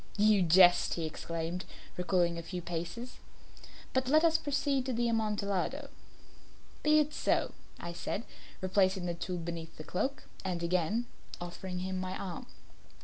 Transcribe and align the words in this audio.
"You 0.17 0.41
jest," 0.41 0.95
he 0.95 1.05
exclaimed, 1.05 1.63
recoiling 1.95 2.39
a 2.39 2.41
few 2.41 2.59
paces. 2.59 3.19
"But 3.93 4.07
let 4.07 4.23
us 4.23 4.39
proceed 4.39 4.83
to 4.87 4.93
the 4.93 5.07
Amontillado." 5.07 5.89
"Be 6.81 6.97
it 6.97 7.13
so," 7.13 7.53
I 7.79 7.93
said, 7.93 8.25
replacing 8.61 9.05
the 9.05 9.13
tool 9.13 9.37
beneath 9.37 9.77
the 9.77 9.83
cloak 9.83 10.23
and 10.43 10.63
again 10.63 11.05
offering 11.39 11.81
him 11.81 11.99
my 11.99 12.17
arm. 12.17 12.47